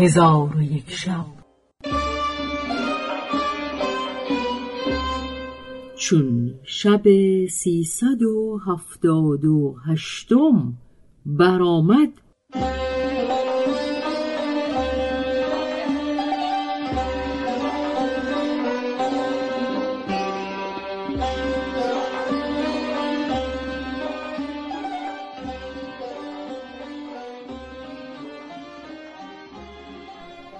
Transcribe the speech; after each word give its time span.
هزار 0.00 0.56
و 0.56 0.62
یک 0.62 0.90
شب. 0.90 1.26
چون 5.96 6.54
شب 6.64 7.02
سیصد 7.46 8.22
و 8.22 8.60
هفتاد 8.66 9.44
و 9.44 9.76
هشتم 9.86 10.74
برآمد 11.26 12.12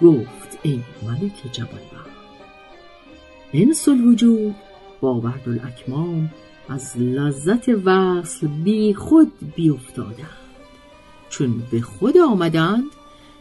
گفت 0.03 0.59
ای 0.63 0.81
ملک 1.03 1.53
جوانبخت 1.53 2.11
انس 3.53 3.89
الوجود 3.89 4.55
با 5.01 5.33
الاکمام 5.47 6.31
از 6.69 6.99
لذت 6.99 7.69
وصل 7.85 8.47
بی 8.47 8.95
خود 8.95 9.33
بی 9.57 9.71
افتادند 9.71 10.41
چون 11.31 11.63
به 11.71 11.81
خود 11.81 12.19
آمدند 12.19 12.85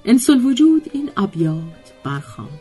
انس 0.06 0.30
الوجود 0.30 0.90
این 0.94 1.10
ابیات 1.18 1.94
برخواند 2.04 2.60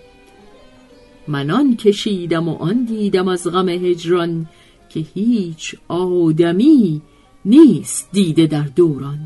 من 1.28 1.50
آن 1.50 1.76
کشیدم 1.76 2.48
و 2.48 2.54
آن 2.54 2.84
دیدم 2.84 3.28
از 3.28 3.46
غم 3.46 3.68
هجران 3.68 4.46
که 4.88 5.00
هیچ 5.00 5.74
آدمی 5.88 7.02
نیست 7.44 8.08
دیده 8.12 8.46
در 8.46 8.62
دوران. 8.62 9.18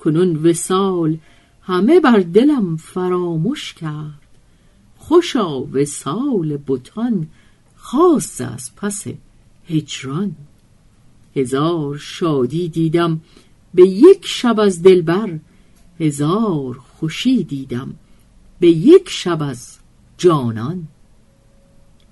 کنون 0.00 0.36
وسال 0.36 1.18
همه 1.68 2.00
بر 2.00 2.18
دلم 2.18 2.76
فراموش 2.76 3.74
کرد. 3.74 4.28
خوشا 4.96 5.60
وسال 5.60 6.58
بتان 6.66 7.26
خاص 7.76 8.40
از 8.40 8.76
پس 8.76 9.06
هجران. 9.68 10.36
هزار 11.36 11.96
شادی 11.98 12.68
دیدم 12.68 13.20
به 13.74 13.88
یک 13.88 14.26
شب 14.26 14.60
از 14.60 14.82
دلبر 14.82 15.38
هزار 16.00 16.74
خوشی 16.74 17.44
دیدم 17.44 17.94
به 18.60 18.68
یک 18.68 19.10
شب 19.10 19.42
از 19.42 19.78
جانان. 20.18 20.88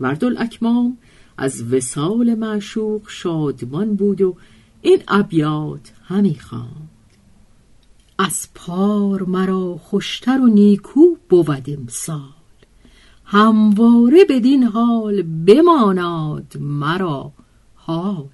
وردل 0.01 0.37
اکمام 0.39 0.99
از 1.37 1.73
وسال 1.73 2.35
معشوق 2.35 3.09
شادمان 3.09 3.95
بود 3.95 4.21
و 4.21 4.37
این 4.83 5.03
ابیات 5.09 5.93
همی 6.05 6.35
خواند. 6.35 6.96
از 8.19 8.49
پار 8.55 9.23
مرا 9.23 9.77
خوشتر 9.77 10.41
و 10.41 10.47
نیکو 10.47 11.01
بود 11.29 11.71
امسال. 11.71 12.21
همواره 13.25 14.25
بدین 14.29 14.63
حال 14.63 15.23
بماناد 15.23 16.57
مرا 16.61 17.33
حال. 17.75 18.29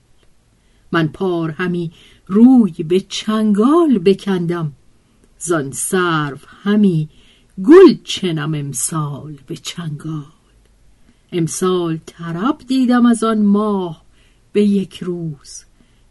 من 0.92 1.08
پار 1.08 1.50
همی 1.50 1.92
روی 2.26 2.72
به 2.72 3.00
چنگال 3.00 3.98
بکندم 3.98 4.72
زان 5.38 5.70
سرو 5.70 6.38
همی 6.62 7.08
گل 7.64 7.96
چنم 8.04 8.54
امسال 8.54 9.38
به 9.46 9.56
چنگال. 9.56 10.24
امسال 11.32 11.98
طرب 12.06 12.58
دیدم 12.68 13.06
از 13.06 13.24
آن 13.24 13.42
ماه 13.42 14.02
به 14.52 14.62
یک 14.62 15.02
روز 15.02 15.64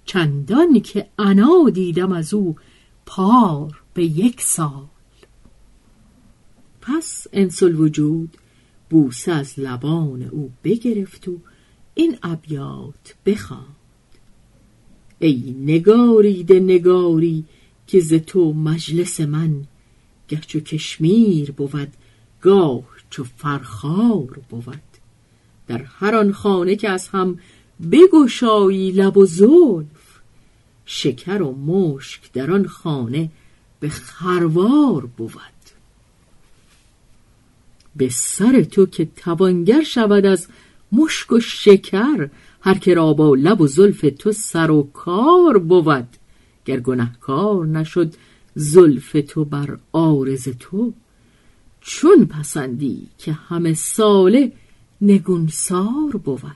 چندان 0.06 0.80
که 0.80 1.08
انا 1.20 1.70
دیدم 1.74 2.12
از 2.12 2.34
او 2.34 2.56
پار 3.14 3.82
به 3.94 4.06
یک 4.06 4.42
سال. 4.42 4.86
پس 6.82 7.28
انسل 7.34 7.76
وجود 7.76 8.38
بوسه 8.90 9.32
از 9.32 9.60
لبان 9.60 10.24
او 10.24 10.52
بگرفت 10.64 11.28
و 11.28 11.38
این 11.94 12.18
ابیات 12.24 13.16
بخواند. 13.26 13.76
ای 15.20 15.56
نگارید 15.60 16.54
نگاری 16.54 17.46
که 17.88 18.00
ز 18.00 18.14
تو 18.14 18.54
مجلس 18.54 19.20
من 19.20 19.64
گه 20.28 20.40
چو 20.40 20.60
کشمیر 20.60 21.52
بود 21.52 21.94
گاه 22.42 22.84
چو 23.10 23.24
فرخار 23.24 24.40
بود. 24.50 24.82
در 25.68 25.84
هر 25.84 26.16
آن 26.16 26.32
خانه 26.32 26.76
که 26.76 26.90
از 26.90 27.08
هم 27.08 27.40
بگشایی 27.92 28.92
لب 28.92 29.18
و 29.18 29.26
زلف 29.26 30.01
شکر 30.94 31.42
و 31.42 31.56
مشک 31.56 32.32
در 32.32 32.52
آن 32.52 32.68
خانه 32.68 33.30
به 33.80 33.90
خروار 33.90 35.06
بود. 35.06 35.62
به 37.96 38.10
سر 38.10 38.64
تو 38.64 38.86
که 38.86 39.06
توانگر 39.16 39.84
شود 39.84 40.26
از 40.26 40.48
مشک 40.92 41.32
و 41.32 41.40
شکر 41.40 42.30
هر 42.62 42.78
که 42.78 42.94
را 42.94 43.14
با 43.14 43.36
لب 43.36 43.62
و 43.62 43.68
زلف 43.68 44.06
تو 44.20 44.32
سر 44.32 44.72
و 44.72 44.84
کار 44.94 45.58
بود. 45.58 46.08
گر 46.66 46.80
گنهکار 46.80 47.68
نشد 47.68 48.14
زلف 48.56 49.16
تو 49.28 49.46
بر 49.46 49.78
آرز 49.92 50.50
تو 50.60 50.94
چون 51.82 52.26
پسندی 52.26 53.08
که 53.18 53.32
همه 53.32 53.74
ساله 53.74 54.52
نگونسار 55.02 56.12
بود. 56.24 56.56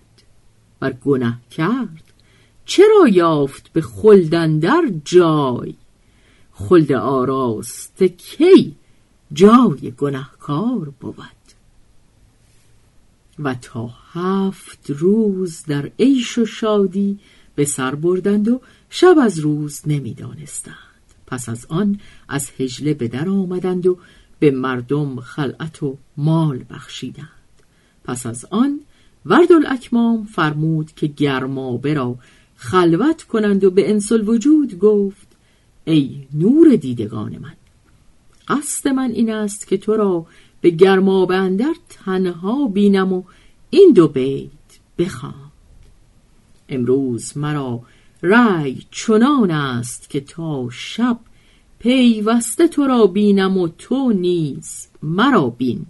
بر 0.79 0.91
گنه 0.91 1.38
کرد 1.52 2.04
چرا 2.66 3.08
یافت 3.12 3.74
به 3.74 3.81
خلدندر 3.81 4.81
جای؟ 5.06 5.74
خلد 6.52 6.92
آراست 6.92 8.03
کی 8.03 8.76
جای 9.34 9.94
گنهکار 9.98 10.94
بود؟ 11.00 11.16
و 13.40 13.53
تا 13.53 13.90
هفت 14.14 14.90
روز 14.90 15.64
در 15.68 15.92
عیش 16.00 16.38
و 16.38 16.46
شادی 16.46 17.20
به 17.56 17.66
سر 17.66 17.96
بردند 17.96 18.48
و 18.48 18.62
شب 18.90 19.16
از 19.22 19.40
روز 19.40 19.82
نمی‌دانستند. 19.86 20.76
پس 21.28 21.50
از 21.50 21.66
آن 21.70 22.00
از 22.30 22.52
هجله 22.59 22.94
به 22.94 23.08
در 23.08 23.30
آمدند 23.30 23.88
و 23.88 23.97
به 24.40 24.52
مردم 24.52 25.20
خلعت 25.20 25.84
و 25.84 25.97
مال 26.18 26.64
بخشیدند. 26.70 27.30
پس 28.03 28.26
از 28.26 28.46
آن 28.50 28.80
ورد 29.26 29.52
الاکمام 29.52 30.26
فرمود 30.26 30.92
که 30.92 31.08
گرمابه 31.08 31.94
را 31.94 32.18
خلوت 32.55 33.23
کنند 33.23 33.63
و 33.63 33.71
به 33.71 33.89
انسل 33.89 34.27
وجود 34.27 34.79
گفت 34.79 35.27
ای 35.85 36.27
نور 36.33 36.75
دیدگان 36.75 37.38
من 37.38 37.53
قصد 38.47 38.88
من 38.88 39.11
این 39.11 39.33
است 39.33 39.67
که 39.67 39.77
تو 39.77 39.95
را 39.95 40.25
به 40.61 40.69
گرمابه 40.69 41.35
اندر 41.35 41.73
تنها 41.89 42.67
بینم 42.67 43.13
و 43.13 43.23
این 43.69 43.91
دو 43.95 44.07
بیت 44.07 44.49
بخوام 44.97 45.51
امروز 46.69 47.38
مرا 47.38 47.81
رأی 48.23 48.77
چنان 48.91 49.51
است 49.51 50.09
که 50.09 50.19
تا 50.19 50.69
شب 50.69 51.19
پیوسته 51.79 52.67
تو 52.67 52.87
را 52.87 53.07
بینم 53.07 53.57
و 53.57 53.67
تو 53.67 54.11
نیز 54.11 54.87
مرا 55.03 55.49
بین. 55.49 55.85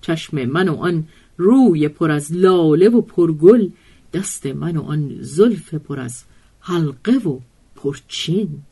چشم 0.00 0.44
من 0.44 0.68
و 0.68 0.76
آن 0.76 1.04
روی 1.36 1.88
پر 1.88 2.10
از 2.10 2.32
لاله 2.32 2.88
و 2.88 3.00
پرگل 3.00 3.68
دست 4.12 4.46
من 4.46 4.76
و 4.76 4.82
آن 4.82 5.16
زلف 5.20 5.74
پر 5.74 6.00
از 6.00 6.24
حلقه 6.60 7.12
و 7.12 7.38
پرچین. 7.76 8.62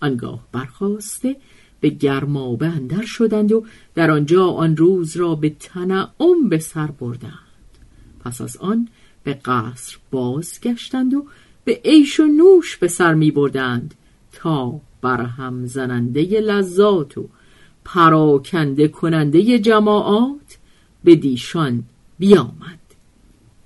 آنگاه 0.00 0.46
برخواسته 0.52 1.36
به 1.80 1.88
گرمابه 1.88 2.66
اندر 2.66 3.04
شدند 3.04 3.52
و 3.52 3.64
در 3.94 4.10
آنجا 4.10 4.46
آن 4.46 4.76
روز 4.76 5.16
را 5.16 5.34
به 5.34 5.50
تنعم 5.60 6.48
به 6.48 6.58
سر 6.58 6.86
بردند. 6.86 7.32
پس 8.24 8.40
از 8.40 8.56
آن 8.56 8.88
به 9.24 9.34
قصر 9.34 9.96
بازگشتند 10.10 11.14
و 11.14 11.26
به 11.64 11.80
عیش 11.84 12.20
و 12.20 12.26
نوش 12.26 12.76
به 12.76 12.88
سر 12.88 13.14
می 13.14 13.30
بردند 13.30 13.94
تا 14.32 14.80
برهم 15.02 15.66
زننده 15.66 16.22
لذات 16.22 17.18
و 17.18 17.28
پراکنده 17.84 18.88
کننده 18.88 19.58
جماعات 19.58 20.58
به 21.04 21.16
دیشان 21.16 21.84
بیامد. 22.18 22.79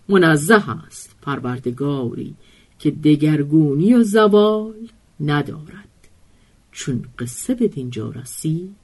منزه 0.08 0.70
است 0.70 1.16
پروردگاری 1.22 2.34
که 2.78 2.90
دگرگونی 2.90 3.94
و 3.94 4.02
زوال 4.02 4.88
ندارد. 5.20 5.88
چون 6.72 7.04
قصه 7.18 7.54
به 7.54 7.68
دینجا 7.68 8.10
رسید 8.10 8.76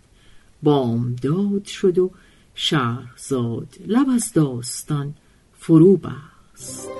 بامداد 0.62 1.64
شد 1.64 1.99
و 1.99 2.11
شهرزاد 2.55 3.69
لب 3.87 4.06
از 4.08 4.32
داستان 4.32 5.14
فرو 5.52 5.96
بست. 5.96 7.00